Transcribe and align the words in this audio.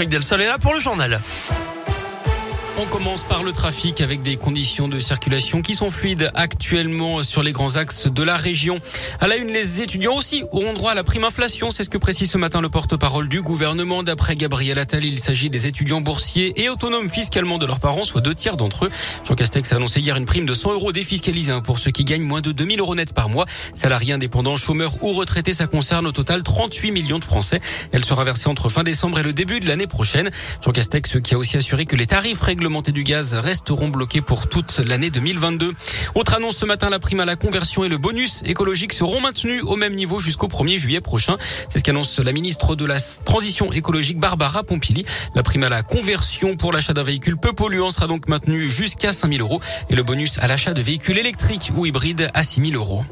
Patrick 0.00 0.12
Delsol 0.12 0.40
est 0.40 0.58
pour 0.62 0.72
le 0.72 0.80
journal. 0.80 1.20
On 2.82 2.86
commence 2.86 3.24
par 3.24 3.42
le 3.42 3.52
trafic 3.52 4.00
avec 4.00 4.22
des 4.22 4.38
conditions 4.38 4.88
de 4.88 4.98
circulation 4.98 5.60
qui 5.60 5.74
sont 5.74 5.90
fluides 5.90 6.30
actuellement 6.32 7.22
sur 7.22 7.42
les 7.42 7.52
grands 7.52 7.76
axes 7.76 8.06
de 8.06 8.22
la 8.22 8.38
région. 8.38 8.78
À 9.20 9.26
la 9.26 9.36
une, 9.36 9.48
les 9.48 9.82
étudiants 9.82 10.14
aussi 10.16 10.44
auront 10.50 10.72
droit 10.72 10.92
à 10.92 10.94
la 10.94 11.04
prime 11.04 11.24
inflation. 11.24 11.70
C'est 11.70 11.84
ce 11.84 11.90
que 11.90 11.98
précise 11.98 12.30
ce 12.30 12.38
matin 12.38 12.62
le 12.62 12.70
porte-parole 12.70 13.28
du 13.28 13.42
gouvernement. 13.42 14.02
D'après 14.02 14.34
Gabriel 14.34 14.78
Attal, 14.78 15.04
il 15.04 15.18
s'agit 15.18 15.50
des 15.50 15.66
étudiants 15.66 16.00
boursiers 16.00 16.58
et 16.58 16.70
autonomes 16.70 17.10
fiscalement 17.10 17.58
de 17.58 17.66
leurs 17.66 17.80
parents, 17.80 18.02
soit 18.02 18.22
deux 18.22 18.34
tiers 18.34 18.56
d'entre 18.56 18.86
eux. 18.86 18.90
Jean 19.28 19.34
Castex 19.34 19.70
a 19.74 19.76
annoncé 19.76 20.00
hier 20.00 20.16
une 20.16 20.24
prime 20.24 20.46
de 20.46 20.54
100 20.54 20.72
euros 20.72 20.92
défiscalisée 20.92 21.60
pour 21.62 21.78
ceux 21.78 21.90
qui 21.90 22.06
gagnent 22.06 22.22
moins 22.22 22.40
de 22.40 22.50
2000 22.50 22.80
euros 22.80 22.94
net 22.94 23.12
par 23.12 23.28
mois. 23.28 23.44
Salariés 23.74 24.14
indépendants, 24.14 24.56
chômeurs 24.56 24.94
ou 25.02 25.12
retraités, 25.12 25.52
ça 25.52 25.66
concerne 25.66 26.06
au 26.06 26.12
total 26.12 26.42
38 26.42 26.92
millions 26.92 27.18
de 27.18 27.24
Français. 27.24 27.60
Elle 27.92 28.06
sera 28.06 28.24
versée 28.24 28.48
entre 28.48 28.70
fin 28.70 28.84
décembre 28.84 29.18
et 29.18 29.22
le 29.22 29.34
début 29.34 29.60
de 29.60 29.68
l'année 29.68 29.86
prochaine. 29.86 30.30
Jean 30.64 30.72
Castex 30.72 31.20
qui 31.20 31.34
a 31.34 31.38
aussi 31.38 31.58
assuré 31.58 31.84
que 31.84 31.94
les 31.94 32.06
tarifs 32.06 32.40
réglementaires 32.40 32.69
montée 32.70 32.92
du 32.92 33.04
gaz 33.04 33.34
resteront 33.34 33.88
bloqués 33.88 34.20
pour 34.20 34.48
toute 34.48 34.78
l'année 34.78 35.10
2022. 35.10 35.74
Autre 36.14 36.34
annonce 36.34 36.56
ce 36.56 36.66
matin, 36.66 36.88
la 36.88 36.98
prime 36.98 37.20
à 37.20 37.24
la 37.24 37.36
conversion 37.36 37.84
et 37.84 37.88
le 37.88 37.98
bonus 37.98 38.42
écologique 38.44 38.92
seront 38.92 39.20
maintenus 39.20 39.62
au 39.64 39.76
même 39.76 39.94
niveau 39.94 40.18
jusqu'au 40.18 40.46
1er 40.46 40.78
juillet 40.78 41.00
prochain. 41.00 41.36
C'est 41.68 41.78
ce 41.78 41.84
qu'annonce 41.84 42.18
la 42.18 42.32
ministre 42.32 42.76
de 42.76 42.86
la 42.86 42.96
Transition 43.24 43.72
écologique 43.72 44.18
Barbara 44.18 44.62
Pompili. 44.62 45.04
La 45.34 45.42
prime 45.42 45.64
à 45.64 45.68
la 45.68 45.82
conversion 45.82 46.56
pour 46.56 46.72
l'achat 46.72 46.94
d'un 46.94 47.02
véhicule 47.02 47.36
peu 47.36 47.52
polluant 47.52 47.90
sera 47.90 48.06
donc 48.06 48.28
maintenue 48.28 48.70
jusqu'à 48.70 49.12
5000 49.12 49.40
euros 49.40 49.60
et 49.88 49.94
le 49.94 50.02
bonus 50.02 50.38
à 50.38 50.46
l'achat 50.46 50.72
de 50.72 50.80
véhicules 50.80 51.18
électriques 51.18 51.72
ou 51.76 51.86
hybrides 51.86 52.30
à 52.32 52.42
6000 52.42 52.76
euros. 52.76 53.04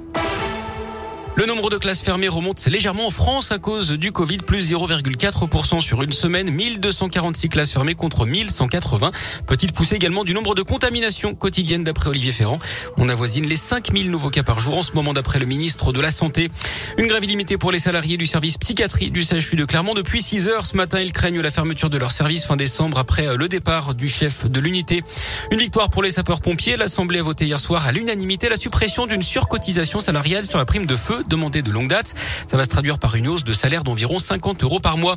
Le 1.39 1.47
nombre 1.47 1.71
de 1.71 1.77
classes 1.77 2.03
fermées 2.03 2.27
remonte 2.27 2.67
légèrement 2.67 3.07
en 3.07 3.11
France 3.11 3.53
à 3.53 3.59
cause 3.59 3.93
du 3.93 4.11
Covid, 4.11 4.39
plus 4.39 4.73
0,4% 4.73 5.81
sur 5.81 6.03
une 6.03 6.11
semaine, 6.11 6.51
1246 6.51 7.49
classes 7.49 7.71
fermées 7.71 7.95
contre 7.95 8.27
1180. 8.27 9.13
Petite 9.47 9.71
poussée 9.71 9.95
également 9.95 10.25
du 10.25 10.35
nombre 10.35 10.57
de 10.57 10.63
contaminations 10.63 11.37
quotidiennes 11.37 11.85
d'après 11.85 12.09
Olivier 12.09 12.33
Ferrand. 12.33 12.59
On 12.97 13.09
avoisine 13.09 13.47
les 13.47 13.55
5000 13.55 14.11
nouveaux 14.11 14.31
cas 14.31 14.43
par 14.43 14.59
jour 14.59 14.79
en 14.79 14.83
ce 14.83 14.91
moment 14.95 15.13
d'après 15.13 15.39
le 15.39 15.47
ministre 15.47 15.93
de 15.93 16.01
la 16.01 16.11
Santé. 16.11 16.49
Une 16.97 17.07
grève 17.07 17.23
illimitée 17.23 17.57
pour 17.57 17.71
les 17.71 17.79
salariés 17.79 18.17
du 18.17 18.27
service 18.27 18.59
psychiatrie 18.59 19.13
du 19.13 19.23
CHU 19.23 19.55
de 19.55 19.65
Clermont 19.65 19.95
depuis 19.95 20.21
6 20.21 20.49
heures. 20.49 20.67
Ce 20.67 20.77
matin, 20.77 20.99
ils 20.99 21.13
craignent 21.13 21.41
la 21.41 21.53
fermeture 21.53 21.89
de 21.89 21.99
leur 21.99 22.11
service 22.11 22.47
fin 22.47 22.57
décembre 22.57 22.99
après 22.99 23.37
le 23.37 23.47
départ 23.47 23.95
du 23.95 24.09
chef 24.09 24.51
de 24.51 24.59
l'unité. 24.59 25.05
Une 25.53 25.61
victoire 25.61 25.89
pour 25.89 26.03
les 26.03 26.11
sapeurs-pompiers. 26.11 26.77
L'Assemblée 26.77 27.21
a 27.21 27.23
voté 27.23 27.45
hier 27.45 27.61
soir 27.61 27.87
à 27.87 27.93
l'unanimité 27.93 28.49
la 28.49 28.57
suppression 28.57 29.07
d'une 29.07 29.23
surcotisation 29.23 30.01
salariale 30.01 30.45
sur 30.45 30.59
la 30.59 30.65
prime 30.65 30.87
de 30.87 30.97
feu 30.97 31.25
demandé 31.29 31.63
de 31.63 31.71
longue 31.71 31.89
date. 31.89 32.15
Ça 32.47 32.57
va 32.57 32.65
se 32.65 32.69
traduire 32.69 32.99
par 32.99 33.15
une 33.15 33.29
hausse 33.29 33.45
de 33.45 33.53
salaire 33.53 33.85
d'environ 33.85 34.19
50 34.19 34.63
euros 34.63 34.81
par 34.81 34.99
mois. 34.99 35.17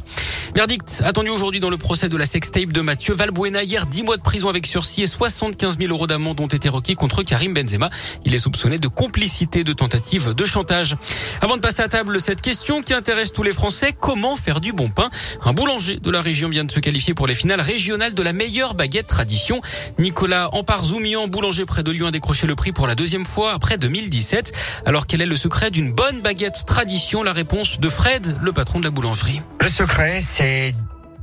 Verdict 0.56 1.02
attendu 1.06 1.30
aujourd'hui 1.30 1.59
dans 1.59 1.70
le 1.70 1.78
procès 1.78 2.09
de 2.09 2.17
la 2.17 2.26
sextape 2.26 2.72
de 2.73 2.81
Mathieu 2.81 3.14
Valbuena. 3.14 3.64
Hier, 3.64 3.86
10 3.86 4.04
mois 4.04 4.17
de 4.17 4.22
prison 4.22 4.50
avec 4.50 4.66
sursis 4.66 5.04
et 5.04 5.08
75 5.08 5.78
000 5.78 5.92
euros 5.92 6.08
d'amende 6.08 6.39
ont 6.39 6.48
été 6.48 6.70
requis 6.70 6.95
contre 6.95 7.23
Karim 7.23 7.54
Benzema. 7.54 7.89
Il 8.26 8.36
est 8.36 8.39
soupçonné 8.39 8.78
de 8.78 8.88
complicité 8.88 9.64
de 9.64 9.73
tentative 9.73 10.34
de 10.34 10.45
chantage. 10.45 10.98
Avant 11.42 11.56
de 11.56 11.62
passer 11.62 11.82
à 11.82 11.88
table, 11.88 12.20
cette 12.20 12.42
question 12.42 12.82
qui 12.82 12.94
intéresse 12.94 13.32
tous 13.32 13.44
les 13.44 13.54
Français, 13.54 13.94
comment 13.98 14.36
faire 14.36 14.62
du 14.62 14.73
bon 14.73 14.89
pain? 14.89 15.09
Un 15.44 15.54
boulanger 15.54 15.98
de 15.98 16.12
la 16.12 16.22
région 16.22 16.50
vient 16.50 16.64
de 16.64 16.72
se 16.72 16.80
qualifier 16.80 17.14
pour 17.14 17.28
les 17.28 17.34
finales 17.34 17.62
régionales 17.62 18.14
de 18.14 18.23
la 18.23 18.34
meilleure 18.34 18.73
baguette 18.73 19.08
tradition. 19.08 19.62
Nicolas 20.00 20.50
Ampar-Zoumian, 20.54 21.28
boulanger 21.28 21.66
près 21.66 21.84
de 21.84 21.92
Lyon, 21.92 22.08
a 22.08 22.12
décroché 22.12 22.48
le 22.48 22.56
prix 22.56 22.72
pour 22.72 22.88
la 22.88 22.95
deuxième 22.95 23.26
fois 23.26 23.54
après 23.54 23.78
2017. 23.78 24.52
Alors 24.86 25.08
quel 25.08 25.22
est 25.22 25.26
le 25.26 25.36
secret 25.36 25.72
d'une 25.72 25.94
bonne 26.02 26.22
baguette 26.24 26.66
tradition 26.66 27.22
La 27.22 27.32
réponse 27.32 27.80
de 27.80 27.88
Fred, 27.88 28.36
le 28.42 28.52
patron 28.52 28.80
de 28.80 28.86
la 28.86 28.90
boulangerie. 28.90 29.40
Le 29.60 29.70
secret, 29.70 30.20
c'est 30.20 30.74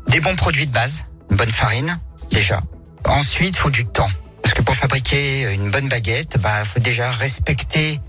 des 0.07 0.21
bons 0.21 0.37
produits 0.37 0.69
de 0.69 0.73
base, 0.73 1.03
une 1.33 1.37
bonne 1.37 1.51
farine, 1.51 1.99
déjà. 2.31 2.61
Ensuite, 3.05 3.57
il 3.57 3.59
faut 3.59 3.71
du 3.71 3.87
temps. 3.87 4.09
Parce 4.41 4.55
que 4.55 4.63
pour 4.63 4.77
fabriquer 4.77 5.53
une 5.53 5.73
bonne 5.73 5.89
baguette, 5.89 6.39
bah, 6.39 6.65
faut 6.65 6.79
déjà 6.79 7.11
respecter 7.11 8.01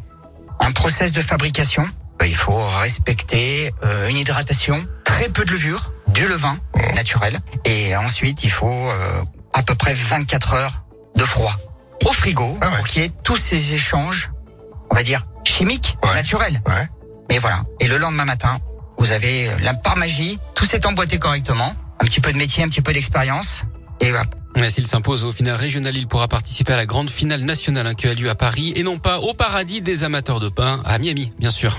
un 0.59 0.71
process 0.71 1.11
de 1.11 1.23
fabrication. 1.23 1.89
Il 2.23 2.35
faut 2.35 2.63
respecter 2.81 3.73
euh, 3.83 4.07
une 4.07 4.17
hydratation, 4.17 4.79
très 5.05 5.27
peu 5.27 5.45
de 5.45 5.51
levure, 5.51 5.91
du 6.09 6.27
levain 6.27 6.55
naturel. 6.93 7.39
Et 7.65 7.95
ensuite, 7.95 8.43
il 8.43 8.51
faut 8.51 8.67
euh, 8.67 9.23
à 9.53 9.63
peu 9.63 9.73
près 9.73 9.95
24 9.95 10.53
heures 10.53 10.83
de 11.15 11.23
froid 11.23 11.55
au 12.05 12.11
frigo 12.11 12.55
Ah 12.61 12.69
ouais. 12.69 12.75
pour 12.77 12.85
qu'il 12.85 13.01
y 13.01 13.05
ait 13.05 13.11
tous 13.23 13.37
ces 13.37 13.73
échanges, 13.73 14.29
on 14.91 14.95
va 14.95 15.01
dire, 15.01 15.25
Ouais. 15.65 16.13
naturels. 16.15 16.61
Ouais. 16.65 16.87
Mais 17.29 17.39
voilà. 17.39 17.61
Et 17.79 17.87
le 17.87 17.97
lendemain 17.97 18.25
matin, 18.25 18.57
vous 18.97 19.11
avez 19.11 19.49
euh, 19.49 19.51
la 19.61 19.73
par 19.73 19.97
magie, 19.97 20.39
tout 20.55 20.65
s'est 20.65 20.85
emboîté 20.85 21.19
correctement. 21.19 21.73
Un 22.01 22.05
petit 22.05 22.21
peu 22.21 22.31
de 22.31 22.37
métier, 22.37 22.63
un 22.63 22.69
petit 22.69 22.81
peu 22.81 22.93
d'expérience. 22.93 23.63
Et. 24.01 24.11
Mais 24.57 24.69
S'il 24.69 24.87
s'impose 24.87 25.25
au 25.25 25.31
final 25.31 25.55
régional, 25.55 25.95
il 25.95 26.07
pourra 26.07 26.27
participer 26.27 26.73
à 26.73 26.77
la 26.77 26.85
grande 26.85 27.09
finale 27.09 27.41
nationale 27.41 27.87
hein, 27.87 27.93
qui 27.93 28.07
a 28.07 28.13
lieu 28.13 28.29
à 28.29 28.35
Paris 28.35 28.73
et 28.75 28.83
non 28.83 28.97
pas 28.97 29.19
au 29.19 29.33
paradis 29.33 29.81
des 29.81 30.03
amateurs 30.03 30.39
de 30.39 30.49
pain 30.49 30.81
à 30.85 30.97
Miami, 30.97 31.31
bien 31.39 31.49
sûr. 31.51 31.77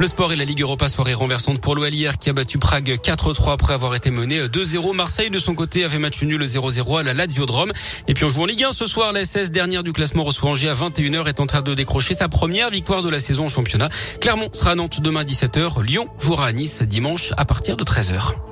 Le 0.00 0.06
sport 0.06 0.32
et 0.32 0.36
la 0.36 0.46
Ligue 0.46 0.62
Europa 0.62 0.88
soirée 0.88 1.12
renversante 1.12 1.60
pour 1.60 1.74
l'OL 1.74 1.90
qui 2.18 2.30
a 2.30 2.32
battu 2.32 2.56
Prague 2.56 2.98
4-3 3.04 3.52
après 3.52 3.74
avoir 3.74 3.94
été 3.94 4.10
mené 4.10 4.40
2-0. 4.40 4.94
Marseille 4.94 5.28
de 5.28 5.38
son 5.38 5.54
côté 5.54 5.84
avait 5.84 5.98
match 5.98 6.22
nul 6.22 6.42
0-0 6.42 7.00
à 7.00 7.02
la 7.02 7.12
Lazio-Drome. 7.12 7.70
Et 8.08 8.14
puis 8.14 8.24
on 8.24 8.30
joue 8.30 8.40
en 8.40 8.46
Ligue 8.46 8.64
1 8.64 8.72
ce 8.72 8.86
soir. 8.86 9.12
La 9.12 9.26
16 9.26 9.50
dernière 9.50 9.82
du 9.82 9.92
classement 9.92 10.24
reçoit 10.24 10.48
Angers 10.48 10.70
à 10.70 10.74
21h 10.74 11.28
est 11.28 11.38
en 11.38 11.46
train 11.46 11.60
de 11.60 11.74
décrocher 11.74 12.14
sa 12.14 12.30
première 12.30 12.70
victoire 12.70 13.02
de 13.02 13.10
la 13.10 13.18
saison 13.18 13.44
au 13.44 13.50
championnat. 13.50 13.90
Clermont 14.22 14.48
sera 14.54 14.70
à 14.70 14.74
Nantes 14.74 15.02
demain 15.02 15.20
à 15.20 15.24
17h. 15.24 15.84
Lyon 15.84 16.08
jouera 16.18 16.46
à 16.46 16.52
Nice 16.54 16.80
dimanche 16.80 17.32
à 17.36 17.44
partir 17.44 17.76
de 17.76 17.84
13h. 17.84 18.49